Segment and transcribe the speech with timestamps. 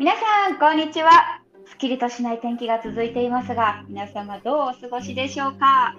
[0.00, 1.42] 皆さん、こんにちは。
[1.66, 5.94] すっきりとしない天気が続いていますが、皆様どうお過ごしでしょうか？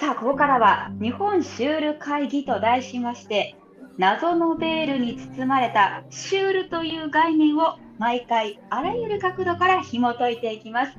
[0.00, 3.54] さあ、ここからは日本シュール会議と題しまして、
[3.96, 10.98] 謎のベールに包まれたシュールという概念を毎回あらゆる角度から紐解いていきます。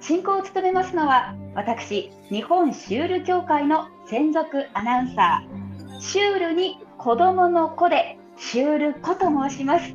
[0.00, 9.94] 進行を務めますのは私、日本シュール協会の専属アナウンサー、シュールに子供の子でシュール子と申します。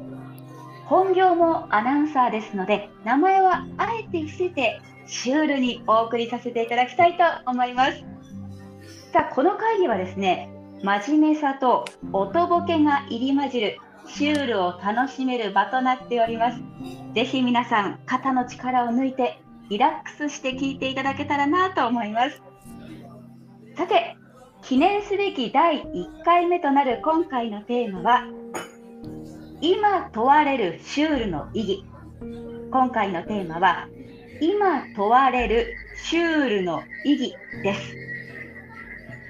[0.93, 8.03] 本業もアナウンサーですので、名前はあえて伏せてシュールにお送りさせていただきたいと思います。
[9.11, 10.51] さあ、この会議はですね、
[10.83, 16.61] 真面目さとおとぼけが入り混じるシュールを楽しめる場となっております。
[17.15, 22.39] ぜひ皆さん、肩の力を抜いてリラックスして聞いていただけたらなと思います。
[23.75, 24.15] さて、
[24.61, 28.27] 記念すべき第1回目となる今回のテーマは、
[29.65, 31.85] 今問われるシュールの意義。
[32.69, 33.87] 今回のテーマは、
[34.41, 37.95] 今問われるシュールの意義です。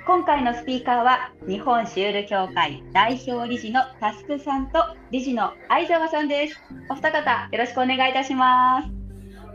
[0.08, 4.80] 今回のスピーカーは日本シュール協会代表理事のタスクさんと
[5.12, 6.59] 理事の相沢さんです。
[6.90, 8.88] お二方よろしくお願いいたします。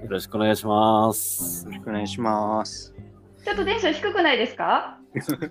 [0.01, 1.65] よろしくお願いします。
[1.65, 2.95] よろしくお願いします。
[3.45, 4.99] ちょっとテンション低くないですか？
[5.19, 5.47] ちょっと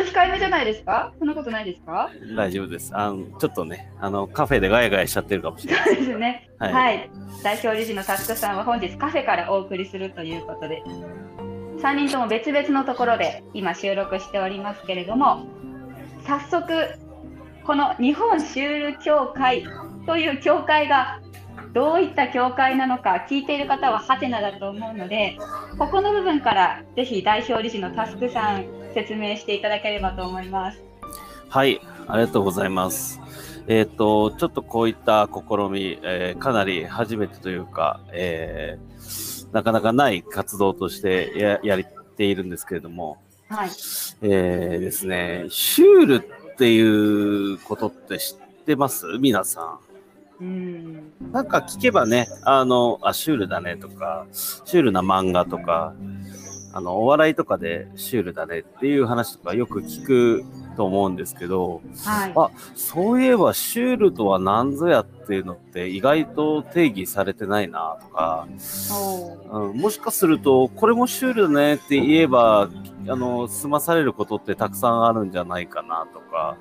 [0.00, 1.12] 控えめじゃないですか？
[1.18, 2.10] そんなことないですか？
[2.36, 2.90] 大丈夫です。
[2.94, 5.84] あの、ちょっとね、あの、カフェでガヤガヤしちゃってるかもしれない。
[5.84, 6.50] そうですね。
[6.58, 7.10] はい、はい。
[7.42, 10.82] 代表理事のタスクさんは本日カフェからお送りするということで、
[11.78, 15.46] 3人とも別々のところで今収録しておりますけれども、
[16.26, 16.72] 早速、
[17.64, 19.64] この日本シュール協会
[20.06, 21.20] という協会が
[21.74, 25.36] どういった教会なのか聞いている方はハテナだと思うので
[25.76, 30.80] ここの部分からぜひ代表理事のタスクさん説明していただければと思います。
[31.48, 33.20] はいありがとうございます。
[33.66, 41.80] えっ、ー、とちょっとこういった試み、えー、かなり初めてというか、えー、なかなかない活動としてややっ
[42.16, 43.18] ているんですけれども、
[43.48, 43.68] はい
[44.22, 49.06] えー、ですねシュールっていうことって知ってます？
[49.18, 49.78] 皆さん。
[50.40, 51.12] うん。
[51.32, 55.94] なんか聞けばね、あの、あ、シュールだねとか、シュールな漫画とか、
[56.72, 60.44] あの、お笑いとかでシュールだねっていう話とかよく聞く
[60.74, 68.46] と思うんですけど、はい、あ、そういえばシュールとは何ぞやっていうのって意外と定義されてないなとか、
[69.50, 69.58] う。
[69.74, 72.68] ん、もしかすると、これもシュールだねって言えば、
[73.08, 76.56] あの、済まされることってたくさんあるんじゃないかなとか、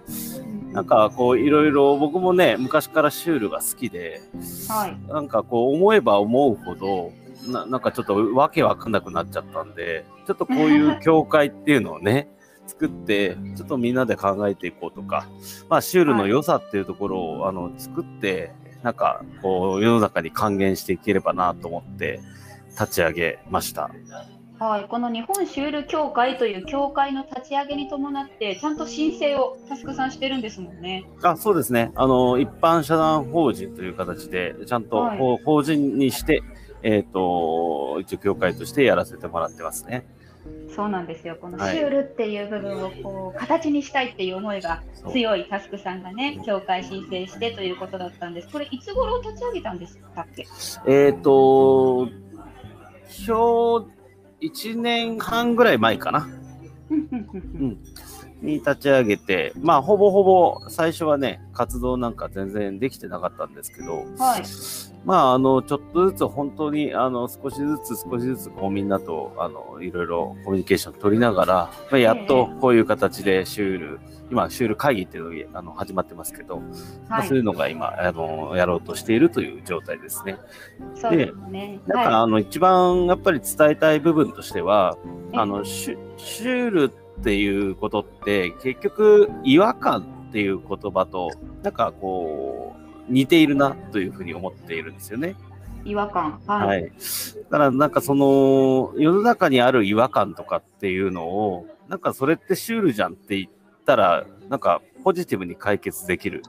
[0.71, 4.21] なんかこういろいろ僕もね、昔からシュールが好きで、
[4.67, 7.11] はい、なんかこう思えば思うほど、
[7.47, 12.27] ななんかちょっとわけわかんなくなっちゃったんで、ちょっとこういう 教会っていうのをね、
[12.67, 15.27] 作って、ちょっとみんなで考えていこうとか、
[15.69, 18.53] まあシュールの良さっていうところを、はい、あの作って、
[18.83, 22.19] なんかこう世の中に還元していければなと思って
[22.71, 23.89] 立ち上げました。
[24.59, 31.05] はい、この日本シュール協会という協会の立ち上げに伴って、ちゃんと申請をタスクさんしてるんですもんね。
[31.21, 36.43] あそうですねあの、一般社団法人という形で、ちゃんと、はい、法人にして、
[36.81, 40.05] えーと、一応、協会としてやらせてもらってますね。
[40.75, 48.49] そうなんですよ、このシュールっていう部分をこう形にしたいっていう思いが強いタスクさんがね、協会申請してということだったんです。
[48.49, 50.21] これ、いつ頃立ち上げたんですか？
[50.21, 50.47] っけ
[50.87, 52.09] えっ、ー、と、
[53.27, 53.87] 今
[54.41, 56.27] 日1年半ぐらい前かな。
[56.91, 57.77] うん、
[58.43, 64.43] に立ち上げて、まあ、ほぼほぼ最初はね、活動なんか全然できてなかったんですけど、はい、
[65.05, 71.55] まあ、あの、ちょっとずつ本当に、あの、少しずつ少しずつ、こう、みんなと、あの、いろいろコミュニケーション取りながら、
[71.89, 73.99] まあ、やっとこういう形でシュール、
[74.29, 76.63] 今、シュール会議っていうのがあの始まってますけど、はい、
[77.09, 80.37] まあ、そういうのが今、あの、やろうとしているという状態ですね。
[80.95, 81.79] そうですね。
[81.87, 84.97] だから、あの、一番やっぱり伝えたい部分としては、
[85.33, 91.31] あの、シュシュールっていうことって、結局、違和感っていう言葉と、
[91.61, 92.75] なんかこ
[93.09, 95.35] う、似ているなというふうに思っているんですよね。
[95.85, 96.39] 違和感。
[96.47, 96.67] はい。
[96.67, 96.89] はい、だ
[97.49, 103.49] からなんかその、世の中にある違和感とかっていうのを、なんかそれってシュールじゃんって言っ
[103.85, 106.41] たら、なんかポジティブに解決できる。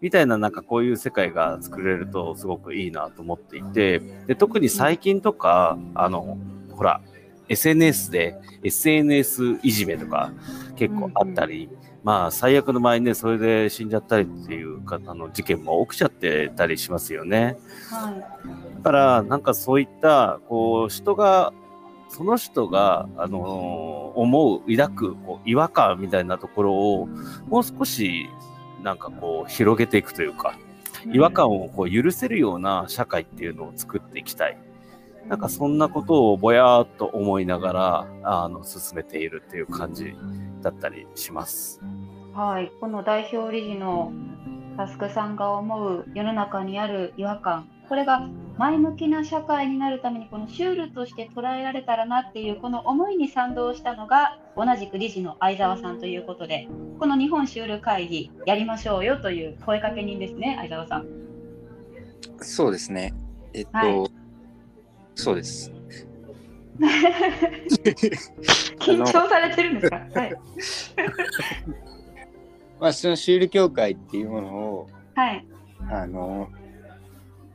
[0.00, 6.38] みたいななんかこういう世界が作れるとすごくいいなと思っていて、で特に最近とか、あの、
[6.72, 7.00] ほら、
[7.48, 10.32] SNS で SNS いじめとか
[10.76, 17.56] 結構あったり、うんうん、まあ最悪の場合ね、それで死んじゃったりっていう方の事件も起きちゃってたりしますよね。
[17.90, 21.52] はい、だからなんかそういったこう人が
[22.08, 27.06] その人が、あのー、思う、抱くこう違和感みたいなところを
[27.48, 28.28] もう少し
[28.82, 30.58] なんかこう広げていくというか、
[31.12, 34.58] 違和感をこう許せるような社会っていうのを作っていきたい。
[35.28, 40.14] なんかそんなことをぼやーっと思いながらあの進めているっていう感じ
[40.62, 41.80] だったりします。
[42.32, 44.12] はい、この代表理事の
[44.76, 61.06] タスクさんが思う世の中にある違和感、これが前向きな社会になるためにこのシュールとして捉えられたらなっていうこの思いに賛同したのが同じく理事の相沢さんということで、この日本シュール会議やりましょうよという声かけ人ですね、相沢さん。
[62.40, 63.12] そうですね。
[63.52, 64.17] えっと、はい
[65.18, 65.72] そうです。
[68.78, 69.96] 緊張されてるんですか？
[70.14, 70.34] はい。
[72.80, 75.44] まあ、そのシュール協会っていうものを、はい。
[75.90, 76.48] あの、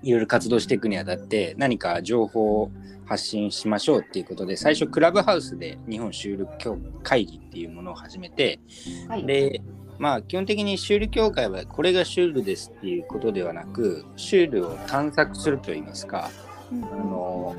[0.01, 2.71] いろいろ活動していくにあたって、何か情報を
[3.05, 8.59] 発信しましょうっていうことで、最初、クラブハウスで日本シュール協会議っていうものを始めて、
[9.07, 9.25] はい。
[9.25, 9.61] で、
[9.99, 16.52] まあ、基本的にシュール協会はこれがシュールですっていうことではなく、シュールを探索するといいますか、うん
[16.91, 17.55] あの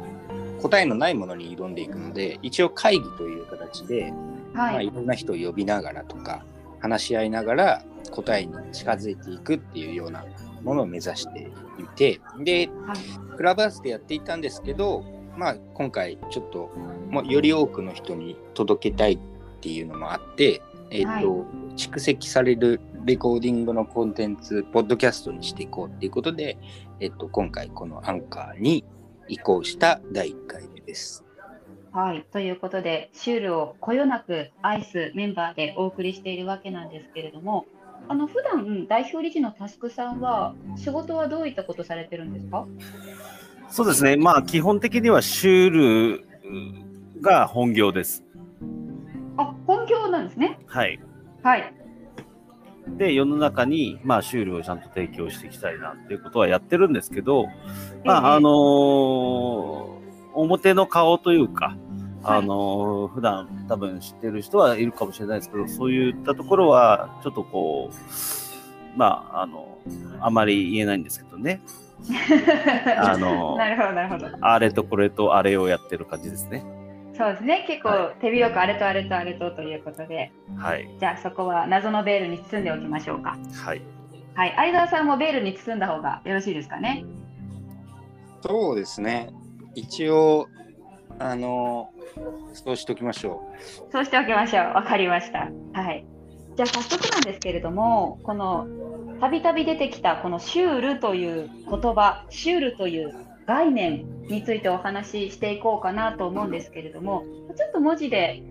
[0.62, 4.12] 答えのないものに挑んでいくので一応会議という形で、
[4.52, 4.90] まあ、はいい。
[4.90, 6.44] ろんな人を呼びながらとか
[6.81, 10.25] 話し合いながら答えに近づいていくっていうような
[10.62, 12.99] ものを目指していてではい。
[13.37, 15.05] クラブハウスでやっていたんですけど、
[15.37, 16.70] まあ、今回ちょっと
[17.25, 19.19] より多くの人に届けたいっ
[19.61, 21.46] ていうのもあって、えっと
[21.76, 26.56] 蓄積されるレコーディングのコンテンツポッドキャストにしていこうっていうことで、
[27.00, 28.84] えっと、今回このアンカーに
[29.29, 31.25] 移行した第1回目です。
[31.93, 37.67] はい、ということで、シュールをこよなく愛すメンバーでお送りしているわけなんですけれども、
[38.09, 42.67] あの普段代表理事のタスクさんは、仕事はどういったことされてるんですか？
[43.69, 44.17] そうですね。
[44.17, 48.25] まあ基本的にはシュールが本業です。
[49.37, 50.59] あ、本業なんですね。
[50.67, 51.00] はい。
[51.43, 51.75] はい。
[52.87, 57.47] で、世の中に、まあ、シュールをちゃんと提供していきたいなっていうことはやってるんですけど、
[58.05, 60.05] まあ、あのー
[60.37, 61.77] 表の顔というか、
[62.25, 69.79] あのー普段多分知ってる人はいるかもしれないですけど、そういったところは、ちょっとこう、まあ、あの、
[70.21, 71.61] あまり言えないんですけどね。
[72.99, 74.29] あのなるほど、なるほど。
[74.41, 76.65] あれとこれとあれをやってる感じですね。
[77.16, 80.88] そうですね、結構は手広くあれとあれとあれとということで、はい。
[80.99, 83.38] じゃあそこは謎のベールに包んでおきましょうか。
[83.64, 83.82] はい。
[84.34, 87.05] はい、相沢さんもベールに包んだ方がよろしいですかね？
[88.43, 89.31] そうですね。
[89.76, 90.49] 一応、
[91.20, 91.90] あの、
[92.52, 93.49] そうしときましょ
[93.93, 94.64] そうしておきましょう。
[94.75, 95.50] わかりました。
[95.72, 96.05] はい。
[96.56, 98.66] じゃあ早速なんですけれども、この
[99.20, 103.14] たびたび出てきたこのシュールという言葉、シュールという
[103.46, 107.25] 概念についてお話ししていこうかなと思うんですけれども、
[107.56, 108.43] ちょっと文字で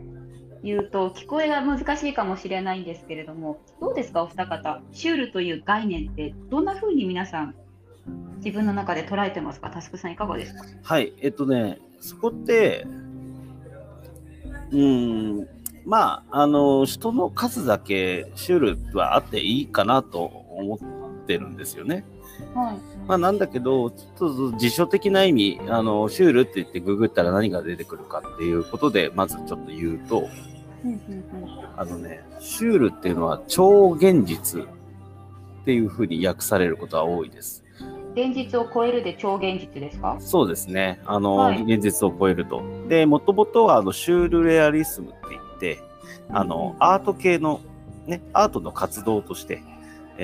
[0.64, 7.56] 言うと聞こえが難しいかもしれないんですけれども、どうですかお二方、シュールという概念ってどんな風に皆さん
[8.38, 9.70] 自分の中で捉えてますか？
[9.70, 10.64] タスクさんいかがですか？
[10.84, 11.14] はい。
[11.22, 12.86] えっとね、そこって、
[14.72, 15.48] うん、
[15.86, 22.06] まあ、あの、人の数だけシュールはあっていいかなと思ってるんですよね。
[22.54, 22.78] はい。
[23.08, 30.28] まあ、なんだけど、ちょっと辞書的な意味、あの、シュールって言ってググったら何が出てくるかっていうことで、まずちょっと言うと、
[31.78, 34.66] あのね、シュールっていうのは超現実っ
[35.66, 37.64] ていうふうに訳されることは多いです。
[38.16, 40.18] 現実を超えるで超現実ですか？
[40.20, 41.00] そうですね。
[41.06, 42.62] あの、はい現実を超えると。
[42.88, 45.82] で、もともとはあのシュールレアリスムって言って、
[46.30, 47.62] あの、アート系の、
[48.06, 49.64] ね、アートの活動として、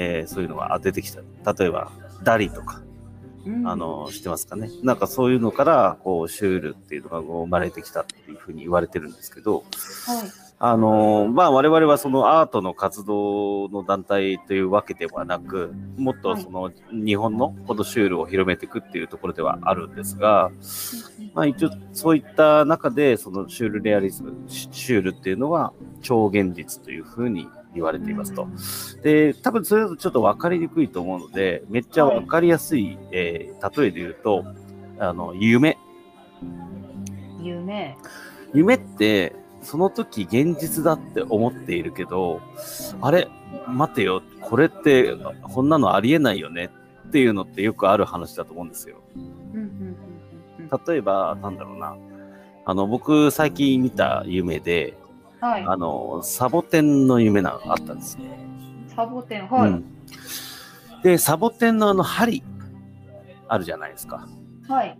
[0.01, 1.21] えーそういうのが出てきた。
[1.53, 1.91] 例えば、
[2.23, 2.81] ダリとか、
[3.45, 4.69] うんあの、知ってますかね？
[4.81, 9.65] なんかそういうのから、こう、シュールっていうのがこう生まれてきたっていうふうに言われてるんですけど、はい
[10.61, 20.51] あのまあ我々はそのアートの活動の団体というわけではなく、もっとその日本のこのシュールを広めていくっていうところではあるんですが、
[21.33, 28.47] まあ一応そういった中でそのシュールレアリズム、シシュールっていうのは超現実というふうに言われていますと。
[29.03, 34.45] で、多分それだとちょっと分かりにくいと思うので、めっちゃ分かりやすい、えー例えで言うと、
[34.97, 35.77] あの、夢。
[37.41, 37.97] 夢。
[38.53, 42.41] 夢ってその時現実だって思っているけど
[43.01, 43.27] あれ
[43.67, 46.69] 待てよこれってこんなのありえないよね
[47.07, 48.97] っていうのってよくある話だと思うんですよ
[50.87, 51.95] 例えばなんだろうな
[52.65, 54.98] あの僕最近見た夢でうん
[55.41, 55.63] はい。
[55.65, 58.23] あのサボテンの夢があったんですよ、
[58.95, 59.69] サボテン、はい。
[59.69, 59.85] うん
[61.03, 62.43] でサボテンのあの針
[63.47, 64.27] あるじゃないですか
[64.67, 64.97] はい。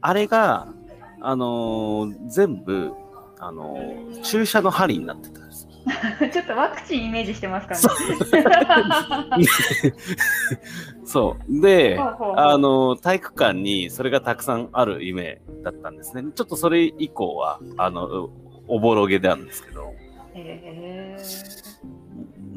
[0.00, 0.68] あれが
[1.20, 2.92] あのー全部
[3.38, 5.68] あのー注射の針になってたんです
[6.32, 8.48] ちょっとワクチンイメージしてますから
[9.38, 9.46] ね。
[11.04, 11.60] そう。
[11.60, 16.24] で、ほうほうほうあの、体育館にそれがたくさんある夢だったんですね。
[16.34, 18.30] ちょっとそれ以降は、あの、
[18.66, 19.94] おぼろげであるんですけど。
[20.34, 21.16] へ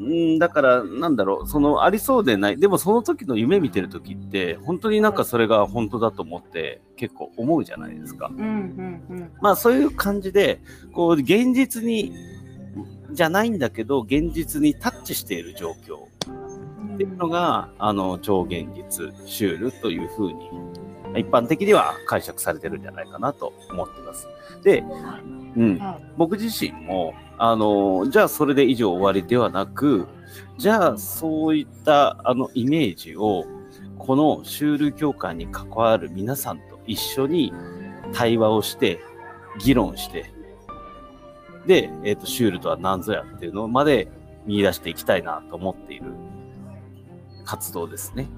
[0.00, 8.30] んだから、なんだろう、そのありそうでない、でもその時の夢見てる時って、本当になんかそれが本当だと思って、結構思うじゃないですか。
[8.32, 10.60] ーうんうんまあそういう感じで、
[10.92, 12.12] こう、現実に、
[13.10, 15.98] じゃないんだけど、現実にタッチしている状況
[16.28, 16.94] うん。
[16.94, 20.50] っていうのが、あの、超現実、シュールというふうに、
[21.16, 24.28] 一般的には解釈されてるんじゃないかなと思ってます。
[24.62, 24.84] で、
[25.56, 30.06] うん、はい僕自身も、あの、じゃあそれで以上終わりではなく、
[30.56, 33.44] じゃあそういったあのイメージを、
[33.98, 37.52] このシュール教会に関わる皆さんと一緒に
[38.12, 39.00] 対話をして、
[39.60, 40.30] 議論して、
[41.66, 44.08] で、えっ、と、シュールとは何ぞやっていうのまで
[44.46, 46.12] 見出していきたいなと思っている
[47.44, 48.28] 活動ですね。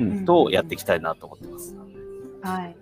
[0.00, 1.74] ううんん、とやっていきたいなと思ってます。
[2.44, 2.76] はい。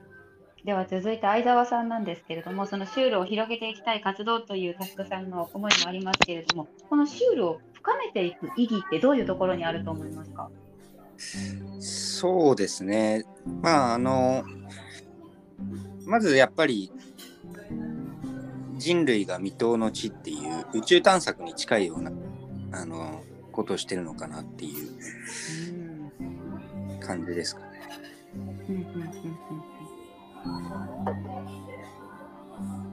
[0.65, 10.51] では続いて相沢さんなんですけれども、そのシュールを広げていきたい活動というタスクさんの思いもありますけれども、このシュールを深めていく意義ってどういうところにあると思いますか？
[11.81, 13.25] そうですね。
[13.61, 14.45] まああの
[16.07, 16.93] まずやっぱり
[18.77, 22.13] 人類が未踏の地っていう宇宙探索に近いような
[22.73, 24.89] あのことをしてるのかなっていう
[26.21, 27.72] うん感じですかね。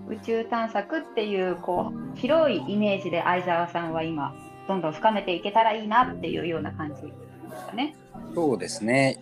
[0.10, 4.34] 宇宙探索っていうこう広いイメージで相沢さんは今
[4.68, 7.10] どんどん深めていけたらいいなっていうような感じで
[7.58, 7.96] すかね。
[8.34, 9.18] そうですね。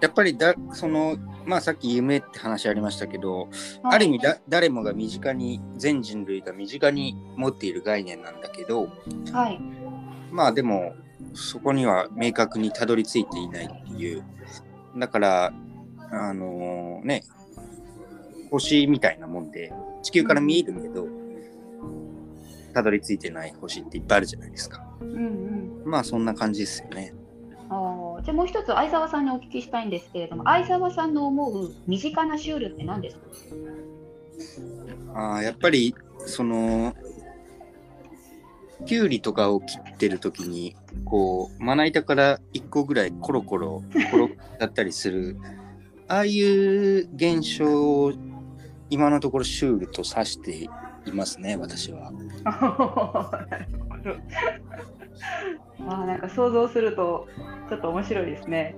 [0.00, 3.48] やっぱりだそのまあさっき夢って話ありましたけど、
[3.82, 8.88] ある意味だ誰もが身近に全人類が身近に持っている概念なんだけど
[9.32, 9.60] はい。
[10.30, 10.94] まあでも
[11.34, 14.24] そこには明確にたどり着いていないっていう
[14.96, 15.52] だから
[16.10, 17.24] あのね
[18.50, 21.06] 星みたいなもんで地球から見えるけど
[22.72, 24.86] たどり着いてない星っていっぱいあるじゃないですか。
[25.00, 25.82] うんうん。
[25.84, 27.14] まあそんな感じですよね。
[27.68, 28.22] あー。
[28.22, 33.22] じゃあもう一つ相沢さんにお聞きしたいんですけれども、相沢さんの思う身近なシュールって何ですか？
[35.14, 36.94] あーやっぱりその
[38.86, 45.36] きゅうりとかを切ってる時にこうまな板から1個ぐらいコロコロ転がったりする
[46.08, 48.12] ああいう現象を
[48.88, 50.68] 今のところシュールと指して
[51.08, 52.10] いますね私は。
[52.42, 54.10] なるほど。
[55.88, 57.28] あーなんか想像すると
[57.68, 58.74] ちょっと面白いですね。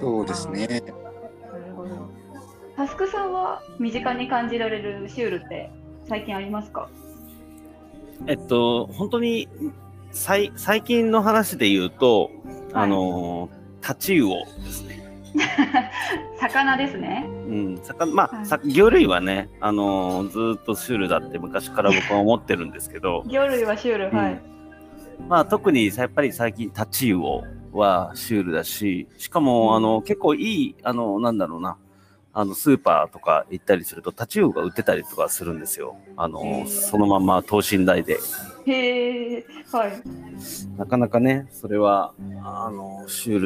[0.00, 0.66] そうですね。
[0.66, 0.94] なる
[1.74, 2.10] ほど。
[2.76, 5.70] タスクさんは身近に感じられるシュールって
[6.08, 6.88] 最近ありますか？
[8.26, 9.48] えっと、本当に
[10.10, 12.30] 最最近の話で言うと、
[12.72, 14.96] あの、タチウオですね。
[16.40, 17.26] 魚ですね。
[17.28, 24.40] うん、魚まあ、はいさ魚類はね、あのーずーっとシュールだって昔から僕は思ってるんですけど、 魚類はシュール、うんはい。
[25.28, 31.76] まあ特にやっぱり最近タチウオはシュールだし、しかも、あの、結構いい、あの、なんだろうな、
[32.38, 35.96] あの、スーパーとか行ったりするとタチウオが売ってたりとかするんですよ。
[36.18, 38.18] あへの、ーそのまま等身大で。
[38.66, 40.02] へえ、はい。
[40.76, 42.12] なかなかね、それは、
[42.44, 43.38] あの、シュー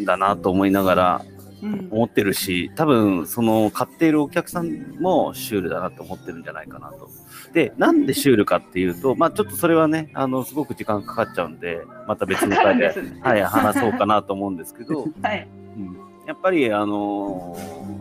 [0.00, 1.24] ルだなと思いながら
[1.62, 4.68] うん、思ってるし、多分、その、買っているお客さん
[5.00, 7.08] もシュールだなと思ってるんじゃないかなと。
[7.54, 15.48] で、なんでシュールかっていうと、まあちょっとそれはね、あの、すごく時間かかっちゃうんで、また別の回で、 はい、話そうかなと思うんですけど、 はい。
[15.78, 17.94] うんやっぱり、あのー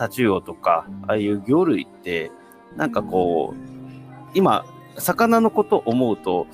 [0.00, 2.32] タチウオとか、ああいう魚類って、
[2.74, 4.64] なんかこう、今、
[4.96, 6.46] 魚のこと思うと、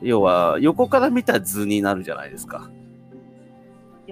[0.00, 2.70] 要は横から見た図になるじゃないですか。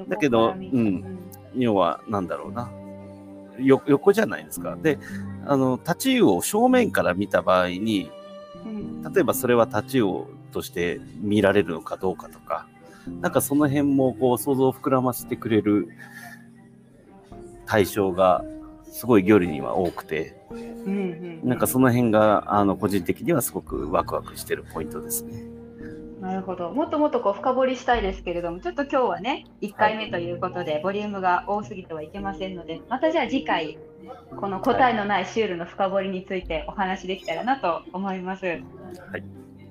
[0.08, 1.18] だけどうん
[1.56, 2.70] 要は、なんだろうな。
[3.58, 4.76] よ横じゃないですか。
[4.76, 4.98] で、
[5.46, 8.10] あの、タチウオを正面から見た場合に、
[8.66, 12.66] うん例えばそれはタチウオとして見られるのかどうかとか、
[13.20, 15.88] なんかその辺もこう想像を膨らませてくれる
[17.66, 18.44] 対象が
[18.84, 25.44] すごい魚類には多くて、うんうんなんかその辺があの個人的にはすごくワクワクしてるポイントですね。
[26.22, 26.70] なるほど。
[26.70, 33.78] もっともっとこう深掘りしたいですけれども、ちょっと今日はね、1回目ということで、ボリュームが多すぎてはいけませんので、またじゃあ次回、
[34.40, 38.46] この答えのないシュールの深掘りについてお話できたらなと思います。
[38.46, 38.62] はい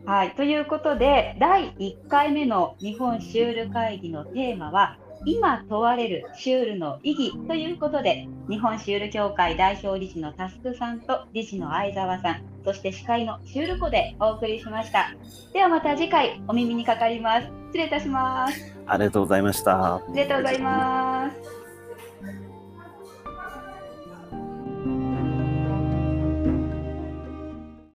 [0.05, 15.13] はい、ということで、第1回目の日本シュール会議のテーマは、今問われるシュールの意義ということで、日本シュール協会代表理事のタスクさんと理事の相沢さん、そして司会のシュール子でお送りしました。
[15.53, 17.47] ではまた次回お耳にかかります。
[17.67, 18.75] 失礼いたします。
[18.85, 19.95] ありがとうございました。
[19.95, 21.52] ありがとうございます。